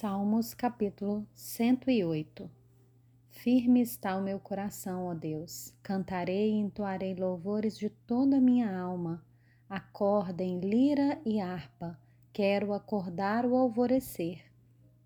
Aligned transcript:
Salmos 0.00 0.54
capítulo 0.54 1.26
108 1.34 2.48
Firme 3.30 3.80
está 3.80 4.16
o 4.16 4.22
meu 4.22 4.38
coração, 4.38 5.06
ó 5.06 5.12
Deus. 5.12 5.74
Cantarei 5.82 6.52
e 6.52 6.54
entoarei 6.54 7.16
louvores 7.16 7.76
de 7.76 7.90
toda 7.90 8.36
a 8.36 8.40
minha 8.40 8.78
alma. 8.78 9.26
Acordem 9.68 10.60
lira 10.60 11.20
e 11.26 11.40
harpa. 11.40 11.98
Quero 12.32 12.72
acordar 12.72 13.44
o 13.44 13.56
alvorecer. 13.56 14.40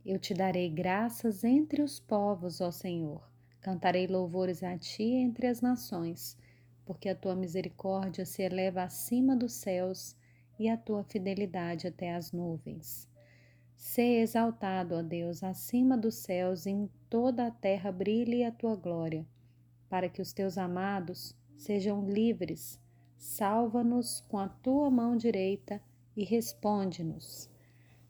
Eu 0.04 0.18
te 0.18 0.34
darei 0.34 0.68
graças 0.68 1.43
entre 1.43 1.80
os 1.80 1.98
povos, 1.98 2.61
ó 2.61 2.70
Senhor. 2.70 3.27
Cantarei 3.62 4.06
louvores 4.06 4.62
a 4.62 4.77
ti 4.77 5.04
entre 5.04 5.46
as 5.46 5.62
nações, 5.62 6.36
porque 6.84 7.09
a 7.09 7.16
tua 7.16 7.34
misericórdia 7.34 8.27
se 8.27 8.43
eleva 8.43 8.82
acima 8.82 9.34
dos 9.34 9.54
céus 9.54 10.14
e 10.59 10.68
a 10.68 10.77
tua 10.77 11.02
fidelidade 11.02 11.86
até 11.86 12.14
as 12.14 12.30
nuvens. 12.30 13.11
Sê 13.84 14.20
exaltado, 14.20 14.94
ó 14.94 15.02
Deus, 15.02 15.42
acima 15.42 15.98
dos 15.98 16.14
céus, 16.14 16.66
em 16.68 16.88
toda 17.10 17.48
a 17.48 17.50
terra 17.50 17.90
brilhe 17.90 18.45
a 18.45 18.52
tua 18.52 18.77
glória, 18.77 19.27
para 19.88 20.09
que 20.09 20.23
os 20.23 20.32
teus 20.32 20.56
amados 20.56 21.36
sejam 21.56 22.09
livres. 22.09 22.80
Salva-nos 23.16 24.20
com 24.28 24.38
a 24.38 24.48
tua 24.48 24.88
mão 24.88 25.16
direita 25.16 25.82
e 26.16 26.23
responde-nos. 26.23 27.50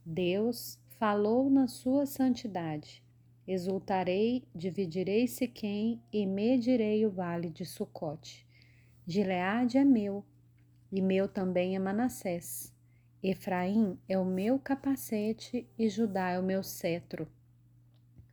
Deus 0.05 0.79
falou 0.99 1.49
na 1.49 1.67
sua 1.67 2.05
santidade. 2.05 3.03
Exultarei, 3.49 4.45
dividirei 4.55 5.27
Siquém 5.27 6.03
e 6.13 6.27
medirei 6.27 7.07
o 7.07 7.11
vale 7.11 7.49
de 7.49 7.65
Sucote. 7.65 8.47
Gileade 9.07 9.79
é 9.79 9.85
meu, 9.85 10.23
e 10.93 11.01
meu 11.01 11.27
também 11.27 11.75
é 11.75 11.79
Manassés. 11.79 12.72
Efraim 13.25 13.97
é 14.09 14.19
o 14.19 14.25
meu 14.25 14.59
capacete 14.59 15.65
e 15.79 15.89
Judá 15.89 16.31
é 16.31 16.41
o 16.41 16.43
meu 16.43 16.61
cetro. 16.61 17.29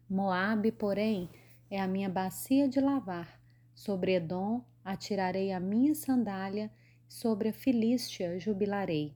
Moabe, 0.10 0.72
porém, 0.72 1.30
é 1.70 1.80
a 1.80 1.88
minha 1.88 2.10
bacia 2.10 2.68
de 2.68 2.82
lavar. 2.82 3.40
Sobre 3.76 4.16
Edom 4.16 4.66
atirarei 4.84 5.52
a 5.52 5.60
minha 5.60 5.94
sandália, 5.94 6.72
sobre 7.08 7.50
a 7.50 7.54
Filístia 7.54 8.40
jubilarei. 8.40 9.14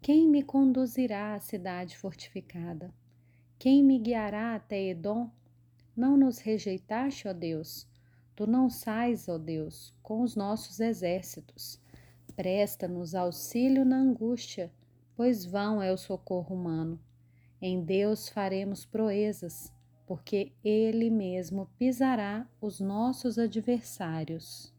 Quem 0.00 0.26
me 0.26 0.42
conduzirá 0.42 1.34
à 1.34 1.40
cidade 1.40 1.94
fortificada? 1.94 2.90
Quem 3.58 3.84
me 3.84 3.98
guiará 3.98 4.54
até 4.54 4.82
Edom? 4.82 5.30
Não 5.94 6.16
nos 6.16 6.38
rejeitaste, 6.38 7.28
ó 7.28 7.34
Deus. 7.34 7.86
Tu 8.34 8.46
não 8.46 8.70
sais, 8.70 9.28
ó 9.28 9.36
Deus, 9.36 9.94
com 10.02 10.22
os 10.22 10.34
nossos 10.34 10.80
exércitos. 10.80 11.78
Presta-nos 12.34 13.14
auxílio 13.14 13.84
na 13.84 13.98
angústia 13.98 14.72
pois 15.18 15.44
vão 15.44 15.82
é 15.82 15.92
o 15.92 15.96
socorro 15.98 16.54
humano. 16.54 16.96
Em 17.60 17.82
Deus 17.82 18.28
faremos 18.28 18.86
proezas, 18.86 19.72
porque 20.06 20.52
Ele 20.64 21.10
mesmo 21.10 21.68
pisará 21.76 22.46
os 22.60 22.78
nossos 22.78 23.36
adversários. 23.36 24.72